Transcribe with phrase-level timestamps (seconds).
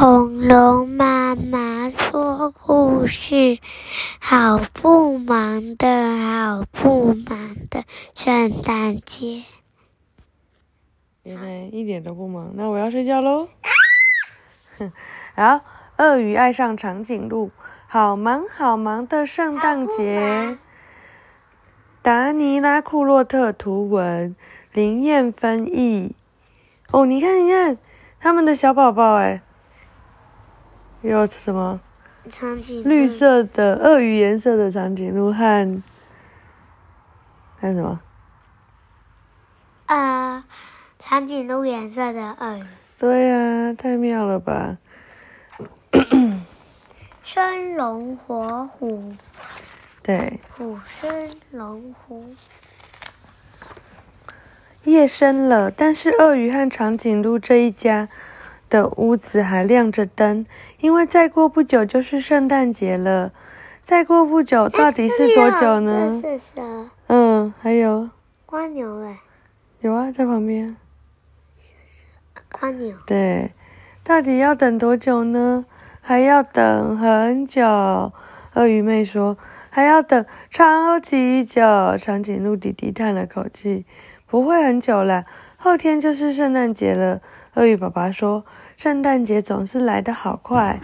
[0.00, 3.58] 恐龙妈妈说故事，
[4.18, 5.86] 好不忙的，
[6.16, 7.84] 好不忙的
[8.14, 9.42] 圣诞节。
[11.22, 13.48] 原来一点都不忙，那我要睡觉喽。
[15.36, 15.60] 好，
[15.98, 17.50] 鳄鱼爱上长颈鹿，
[17.86, 20.56] 好忙好忙的圣诞节。
[22.00, 24.34] 达尼拉库洛特图文，
[24.72, 26.16] 林燕翻译。
[26.90, 27.76] 哦，你看，你看，
[28.18, 29.42] 他们的小宝宝哎，
[31.02, 31.80] 有什么？
[32.30, 35.82] 长颈绿色的鳄鱼颜色的长颈鹿和
[37.58, 38.00] 还有什么？
[39.86, 40.44] 啊，
[40.98, 42.64] 长颈鹿颜色的鳄鱼。
[42.98, 44.76] 对呀、太妙了吧！
[47.24, 49.14] 生龙活虎，
[50.02, 52.34] 对，虎生龙虎。
[54.84, 58.08] 夜深了，但是鳄鱼和长颈鹿这一家
[58.70, 60.46] 的屋子还亮着灯，
[60.78, 63.32] 因为再过不久就是圣诞节了。
[63.82, 66.20] 再过不久到底是多久呢？
[66.22, 68.08] 这是蛇，嗯，还有
[68.50, 69.18] 蜗牛哎，
[69.80, 70.76] 有啊，在旁边。
[72.62, 72.96] 蜗牛。
[73.04, 73.52] 对，
[74.04, 75.66] 到底要等多久呢？
[76.00, 78.12] 还要等很久。
[78.54, 79.36] 鳄鱼妹说
[79.70, 81.62] 还要等超级久。
[81.98, 83.84] 长颈鹿弟弟叹了口气，
[84.26, 85.24] 不会很久啦，
[85.56, 87.20] 后天就是圣诞节了。
[87.54, 88.44] 鳄鱼爸爸说，
[88.76, 90.78] 圣诞节总是来得好快。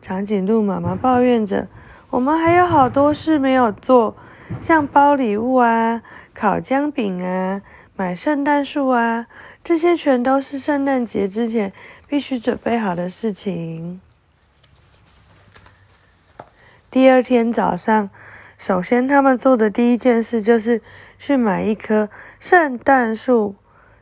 [0.00, 1.66] 长颈鹿妈妈抱怨着，
[2.10, 4.14] 我们还有好多事没有做，
[4.60, 7.62] 像包礼物啊、烤姜饼啊、
[7.96, 9.26] 买圣诞树啊，
[9.64, 11.72] 这些全都是圣诞节之前
[12.06, 14.00] 必须准备好的事情。
[16.92, 18.08] 第二天早上，
[18.56, 20.80] 首先他们做的第一件事就是
[21.18, 23.56] 去买一棵圣诞树。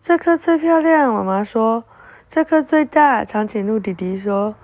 [0.00, 1.82] 这棵最漂亮，妈妈说。
[2.28, 4.54] 这棵最大，长颈鹿弟弟说。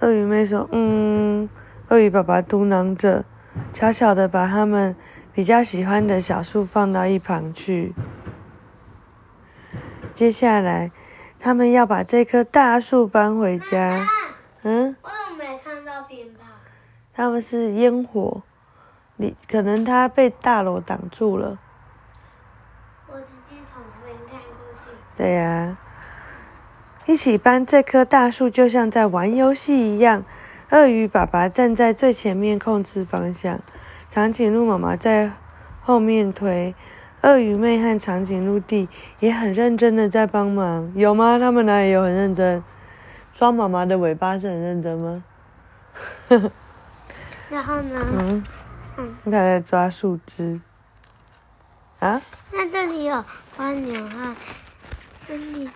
[0.00, 1.48] 鳄鱼妹说：“嗯。”
[1.88, 3.24] 鳄鱼爸爸嘟囔着，
[3.72, 4.94] 悄悄的把他们
[5.32, 7.94] 比较喜欢的小树放到一旁去。
[10.12, 10.90] 接下来，
[11.40, 14.06] 他们要把这棵大树搬回家。
[14.62, 16.44] 嗯，我怎么没看到鞭炮？
[17.14, 18.42] 他们是烟火，
[19.16, 21.58] 你可能它被大楼挡住了。
[23.06, 24.90] 我直接从这边看过去。
[25.18, 25.76] 对呀、
[27.06, 30.24] 一起搬这棵大树就像在玩游戏一样。
[30.70, 33.58] 鳄鱼爸爸站在最前面控制方向，
[34.10, 35.32] 长颈鹿妈妈在
[35.82, 36.72] 后面推，
[37.22, 41.36] 鳄鱼妹和长颈鹿弟也很认真的在帮忙，有吗？
[41.36, 42.62] 他们哪里有很认真？
[43.34, 45.24] 抓妈妈的尾巴是很认真吗？
[47.50, 48.06] 然后呢？
[48.12, 48.44] 嗯，
[48.98, 50.60] 嗯，他在抓树枝。
[51.98, 52.22] 啊？
[52.52, 53.24] 那这里有
[53.56, 54.57] 蜗牛和这
[55.38, 55.70] 里，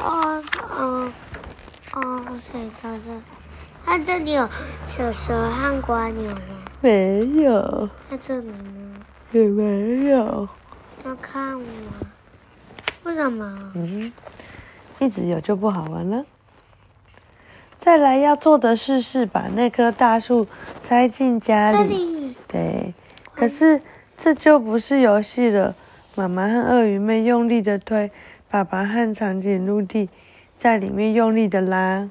[0.00, 0.42] 哦
[0.76, 1.12] 哦
[1.94, 3.22] 哦，水槽的。
[3.84, 4.48] 它这里有
[4.88, 6.40] 小蛇和蜗牛吗？
[6.80, 8.94] 没有，那这里呢？
[9.32, 10.48] 也没有。
[11.04, 11.64] 要看我？
[13.02, 13.72] 为什么？
[13.74, 14.12] 嗯，
[15.00, 16.24] 一直有就不好玩了。
[17.80, 20.46] 再来要做的事是把那棵大树
[20.84, 21.88] 塞进家里。
[21.88, 22.94] 里对，
[23.34, 23.82] 可是
[24.16, 25.74] 这就不是游戏了。
[26.14, 28.08] 妈妈和鳄鱼妹用力的推，
[28.52, 30.10] 爸爸和长颈鹿弟
[30.58, 32.10] 在里面用力的拉。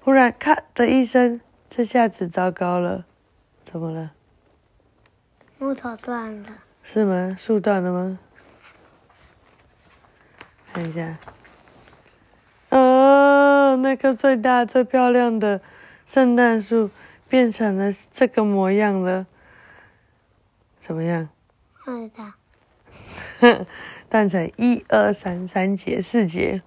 [0.00, 3.04] 忽然，咔的一声，这下子糟糕了，
[3.64, 4.10] 怎么了？
[5.58, 6.48] 木头断了。
[6.82, 7.36] 是吗？
[7.38, 8.18] 树断了吗？
[10.72, 11.16] 看一下。
[12.70, 15.60] 呃，那棵最大、最漂亮的
[16.04, 16.90] 圣诞树
[17.28, 19.24] 变成了这个模样了。
[20.80, 21.28] 怎么样？
[21.84, 22.39] 看得到。
[24.10, 26.62] 断成一二三三节、四节。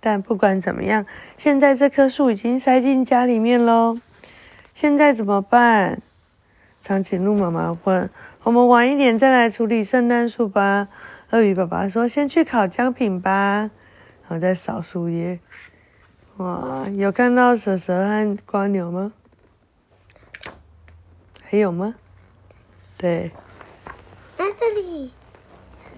[0.00, 1.06] 但不管怎么样，
[1.36, 3.98] 现在这棵树已经塞进家里面喽。
[4.74, 6.00] 现在怎么办？
[6.82, 8.10] 长颈鹿妈妈问
[8.42, 10.88] ：“我们晚一点再来处理圣诞树吧。”
[11.30, 13.70] 鳄鱼爸爸说：“先去烤姜饼吧。”
[14.26, 15.38] 然后再扫树叶。
[16.38, 19.12] 哇，有看到蛇蛇和瓜牛吗？
[21.44, 21.94] 还有吗？
[22.96, 23.30] 对。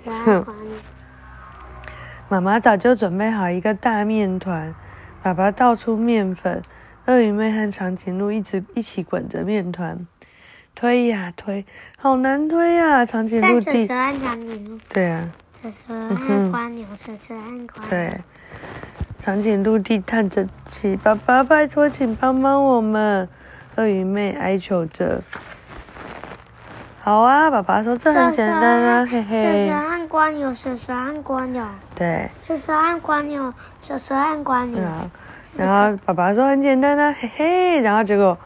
[2.28, 4.74] 妈妈早就准备好一个大面团，
[5.22, 6.60] 爸爸倒出面粉，
[7.06, 10.06] 鳄鱼妹和长颈鹿一直一起滚着面团，
[10.74, 11.64] 推呀推，
[11.98, 13.06] 好难推呀！
[13.06, 15.30] 长颈鹿弟但蛇蛇，和长颈鹿，对啊，
[15.62, 17.66] 蛇蛇和蜗牛，蛇蛇和蜗牛。
[17.88, 18.20] 对，
[19.22, 23.28] 长颈鹿弟叹着气，爸爸拜托，请帮帮我们。
[23.76, 25.22] 鳄鱼妹哀求着。
[27.04, 29.74] 好啊，爸爸说这很简单啊，嘿蛇嘿蛇。
[29.74, 31.62] 和蜗牛，蛇蛇和蜗牛，
[31.94, 33.52] 对，蛇蛇和蜗牛，
[33.82, 34.82] 蛇蛇和蜗牛。
[34.82, 35.10] 啊，
[35.54, 38.38] 然后爸爸说很简单啊，嘿嘿，然后结果，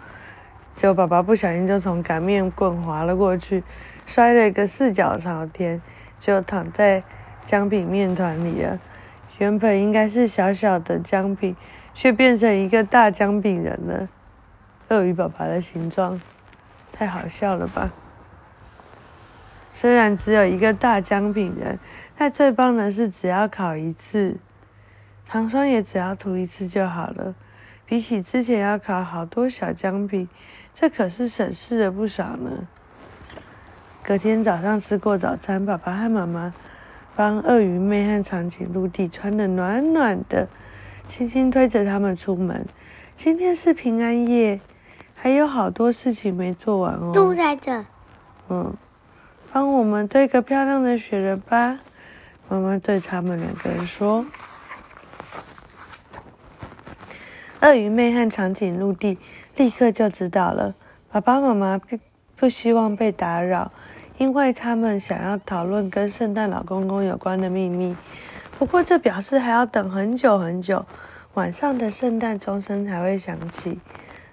[0.75, 3.62] 结果爸爸不小心就从擀面棍滑了过去，
[4.06, 5.81] 摔了一个四脚朝天，
[6.19, 7.05] 就躺在
[7.46, 8.81] 姜饼面团里了。
[9.38, 11.55] 原本应该是小小的姜饼，
[11.94, 14.08] 却变成一个大姜饼人了。
[14.88, 16.20] 鳄鱼爸爸的形状，
[16.90, 17.93] 太好笑了吧？
[19.80, 21.78] 虽然只有一个大姜饼人，
[22.16, 24.36] 但最棒的是只要烤一次，
[25.28, 27.32] 糖霜也只要涂一次就好了。
[27.86, 30.28] 比起之前要烤好多小姜饼，
[30.75, 32.66] 这可是省事了不少呢。
[34.02, 36.52] 隔天早上吃过早餐，爸爸和妈妈
[37.14, 40.48] 帮鳄鱼妹和长颈鹿弟穿的暖暖的，
[41.06, 42.66] 轻轻推着他们出门。
[43.14, 44.58] 今天是平安夜，
[45.14, 47.12] 还有好多事情没做完哦。
[47.14, 47.84] 都在这。
[48.48, 48.74] 嗯。
[49.50, 51.80] 帮我们堆个漂亮的雪人吧，
[52.48, 54.26] 妈妈对他们两个人说。
[57.60, 59.18] 鳄鱼妹和长颈鹿弟
[59.56, 60.74] 立刻就知道了，
[61.10, 61.98] 爸爸妈妈不
[62.36, 63.72] 不希望被打扰，
[64.18, 67.96] 因为他们想要讨论跟圣诞老公公有关的秘密。
[68.58, 70.84] 不过这表示还要等很久很久，
[71.34, 73.80] 晚上的圣诞钟声才会响起。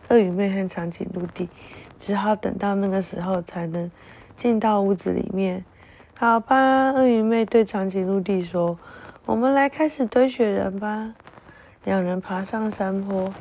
[0.10, 1.50] 鳄鱼妹和长颈鹿弟
[1.98, 3.90] 只好等到那个时候才能。
[4.38, 5.64] 进到屋子里面，
[6.20, 6.92] 好吧。
[6.92, 8.78] 鳄鱼妹对长颈鹿弟说
[9.26, 11.14] ：“我们来开始堆雪人吧。”
[11.86, 13.34] 两人爬上山坡，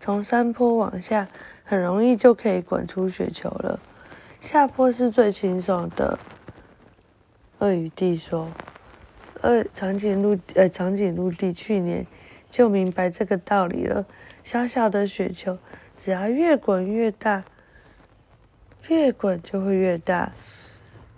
[0.00, 1.28] 从山坡往下，
[1.64, 3.78] 很容易就可以滚出雪球了。
[4.40, 6.18] 下坡是最轻松的。
[7.58, 8.48] 鳄鱼弟说
[9.42, 12.06] ：“鳄长颈鹿呃长颈鹿弟去年
[12.50, 14.06] 就明白这个道理了。
[14.42, 15.58] 小小的雪球，
[15.96, 17.44] 只要越滚越大。”
[18.90, 20.32] 越滚就会越大，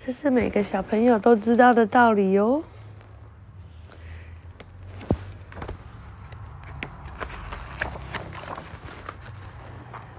[0.05, 2.63] 这是每个小朋友都知道的道理哟。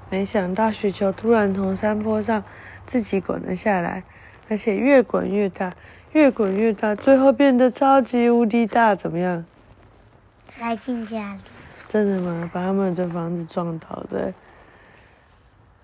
[0.09, 2.43] 没想到雪球突然从山坡上
[2.87, 4.03] 自己滚了下来，
[4.49, 5.71] 而且越滚越大，
[6.13, 9.45] 越滚越大，最后变得超级无敌大，怎么样？
[10.47, 11.39] 塞进家里。
[11.87, 12.49] 真的吗？
[12.51, 14.33] 把他们的房子撞倒的。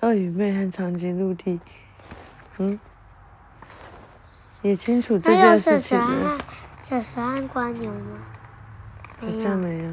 [0.01, 1.59] 鳄鱼妹和长颈鹿弟，
[2.57, 2.79] 嗯，
[4.61, 6.37] 也清楚这件事情了。
[6.81, 8.17] 小蛇和蜗牛吗？
[9.19, 9.91] 好像没有。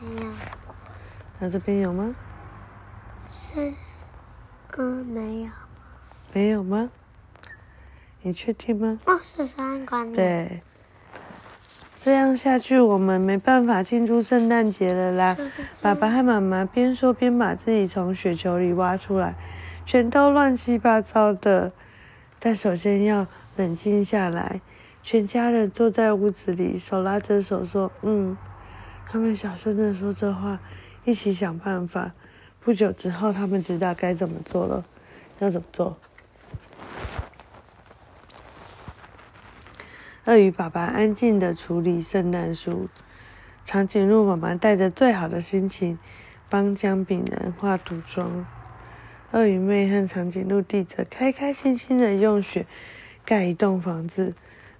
[0.00, 0.32] 没有。
[1.38, 2.14] 那这边有吗？
[3.30, 3.74] 是，
[4.78, 5.50] 嗯，没有。
[6.32, 6.88] 没有吗？
[8.22, 8.98] 你确定吗？
[9.04, 10.14] 哦，是蛇和蜗牛。
[10.14, 10.62] 对。
[12.04, 15.34] 这样下去，我们没办法庆祝圣诞节了啦！
[15.80, 19.34] 爸爸和妈妈边说边把自己从雪球里挖出来，
[19.86, 21.72] 全都乱七八糟的。
[22.38, 24.60] 但首先要冷静下来。
[25.02, 28.36] 全家人坐在屋子里，手拉着手说：“嗯。”
[29.08, 30.58] 他们小声的说这话，
[31.06, 32.12] 一起想办法。
[32.60, 34.84] 不久之后，他们知道该怎么做了。
[35.38, 35.96] 要怎么做？
[40.26, 42.88] 鳄鱼爸爸安静的处理圣诞树，
[43.66, 45.98] 长颈鹿妈妈带着最好的心情
[46.48, 48.46] 帮姜饼人画涂装，
[49.32, 52.64] 鳄鱼妹和长颈鹿弟则开开心心的用雪
[53.26, 54.32] 盖一栋房子。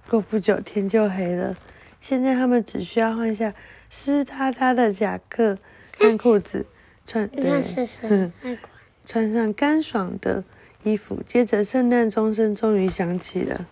[0.09, 1.55] 过不久天就黑了，
[1.99, 3.53] 现在他们只需要换下
[3.87, 5.59] 湿哒哒的夹克
[5.99, 6.65] 和裤子，
[7.05, 7.61] 穿对，
[9.05, 10.43] 穿上干爽的
[10.81, 11.21] 衣服。
[11.27, 13.67] 接着圣诞钟声终于响起了。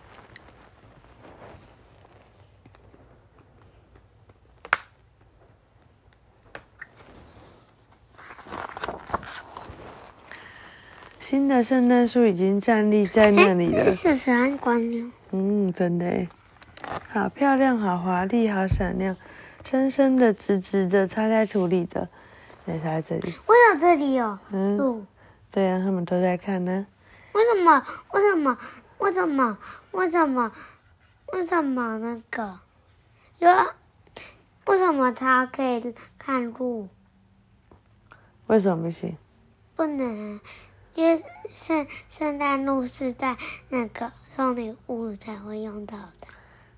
[11.44, 13.92] 新的圣诞树已经站立在那里了。
[13.92, 15.12] 是闪光的。
[15.30, 16.26] 嗯，真的，
[17.10, 19.14] 好漂亮，好华丽，好闪亮，
[19.62, 22.08] 深深的、直直的插在土里的，
[22.66, 23.34] 插在这里。
[23.46, 24.38] 为什么这里有？
[24.52, 25.06] 嗯，
[25.50, 26.86] 对呀，他们都在看呢。
[27.34, 27.82] 为什么？
[28.14, 28.58] 为什么？
[28.96, 29.58] 为什么？
[29.92, 30.50] 为什么？
[31.34, 32.58] 为什么那个？
[33.40, 33.50] 有？
[34.64, 36.88] 为什么他可以看路？
[38.46, 39.14] 为什么不行？
[39.76, 40.40] 不能。
[40.94, 41.24] 因为
[41.56, 41.86] 圣
[42.16, 43.36] 圣诞路是在
[43.68, 46.28] 那个送礼物才会用到的。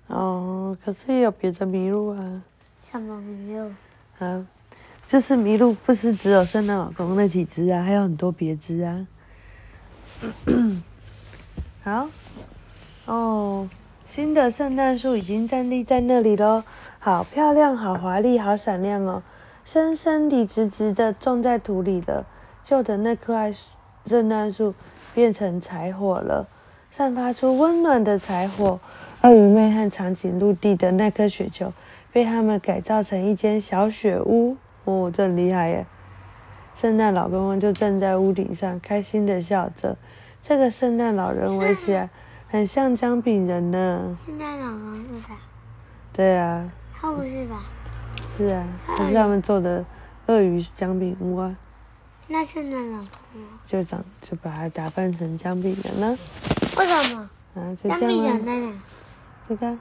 [0.07, 2.41] 哦，可是也有别的麋鹿啊。
[2.81, 3.71] 什么麋鹿？
[4.17, 4.47] 啊，
[5.07, 9.07] 就是麋鹿，不是只有圣诞老公那几只啊，还有很多别只啊。
[11.83, 12.09] 好，
[13.05, 13.69] 哦，
[14.07, 16.63] 新的圣诞树已经站立在那里喽，
[16.97, 19.21] 好漂亮，好华丽，好闪亮哦，
[19.63, 22.25] 深深地、直直的种在土里了。
[22.63, 23.53] 旧的那棵爱。
[24.07, 24.73] 圣诞树
[25.13, 26.47] 变成柴火了，
[26.89, 28.79] 散发出温暖的柴火，
[29.21, 31.73] 鳄鱼妹和长颈鹿弟的那颗雪球
[32.13, 34.55] 被他们改造成一间小雪屋。
[34.85, 35.85] 哦，这很厉害耶！
[36.73, 39.97] 圣诞老公公就站在屋顶上，开心的笑着。
[40.41, 42.09] 这个圣诞老人围起来
[42.47, 44.15] 很像姜饼人呢。
[44.25, 45.33] 圣诞老公是啥？
[46.13, 47.63] 对啊，他不是吧？
[48.37, 49.83] 是啊，可是他们做的
[50.27, 51.53] 鳄鱼姜饼屋啊，
[52.29, 53.47] 那圣诞老公呢？
[53.65, 56.17] 就长就把它打扮成姜饼人了。
[56.77, 57.29] 为什么？
[57.55, 58.73] 啊，就姜饼人在哪？
[59.47, 59.71] 这个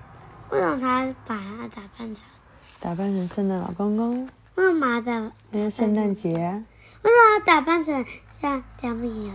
[0.51, 2.25] 为什么他把它打扮成？
[2.79, 5.19] 打扮成圣诞老公公，为什么打？
[5.19, 6.65] 为因为圣诞节啊，
[7.03, 9.35] 什么打扮成像姜饼人？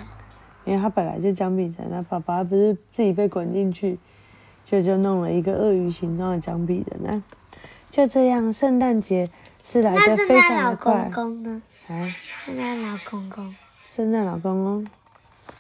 [0.64, 4.00] 因为他本来就姜饼人，那爸爸不是自己被滚进去，
[4.64, 7.24] 就就弄了一个鳄鱼形状的姜饼人啊。
[7.90, 9.30] 就这样，圣诞节
[9.64, 11.12] 是来的非诞老公常的快。
[11.14, 11.62] 公呢？
[11.88, 12.16] 啊。
[12.46, 14.88] 圣诞老公公，圣诞老公公，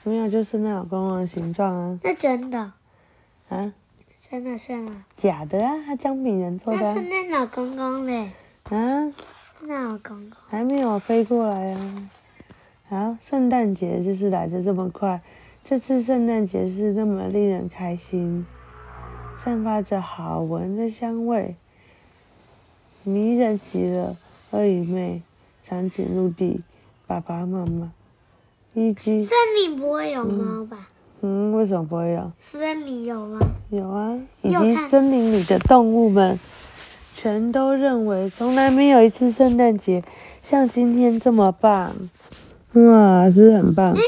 [0.04, 2.00] 没有，就圣诞老公公的形状啊。
[2.04, 2.60] 那真的，
[3.50, 3.74] 啊，
[4.30, 5.06] 真的是啊？
[5.16, 6.82] 假的啊，他姜饼人做的啊。
[6.84, 8.32] 那圣诞老公公嘞？
[8.70, 9.14] 啊，
[9.60, 12.10] 圣诞老公公，还没有飞过来啊。
[12.90, 15.22] 好，圣诞节就是来的这么快，
[15.64, 18.46] 这次圣诞节是那么令人开心，
[19.38, 21.56] 散发着好闻的香味，
[23.04, 24.16] 迷人极了。
[24.52, 25.22] 鳄鱼妹、
[25.64, 26.60] 长颈鹿弟、
[27.08, 27.94] 爸爸妈妈，
[28.74, 30.90] 以及森林不会有猫吧？
[31.22, 32.30] 嗯，为什么不会有？
[32.38, 33.40] 森林有吗？
[33.70, 36.38] 有啊，以及森林里的动物们，
[37.16, 40.04] 全都认为从来没有一次圣诞节
[40.42, 41.94] 像今天这么棒。
[42.74, 43.94] 哇，是不是很棒？
[43.94, 44.02] 为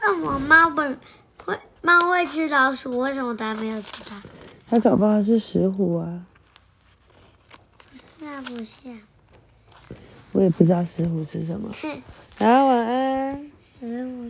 [0.00, 0.76] 什么猫不
[1.44, 2.98] 会猫会吃老鼠？
[2.98, 4.22] 为什么它没有吃它？
[4.70, 6.20] 它搞不好是石虎啊，
[8.28, 8.98] 不是啊，不是啊，
[10.32, 11.72] 我也不知道石虎是什么。
[11.72, 11.88] 是
[12.38, 13.50] 好，晚安。
[13.62, 14.26] 食物